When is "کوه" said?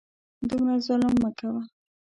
1.39-1.61